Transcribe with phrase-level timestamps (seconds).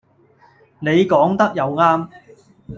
[0.79, 2.09] 你講得又啱